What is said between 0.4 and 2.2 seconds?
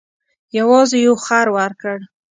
یوازې یو خر ورکړ.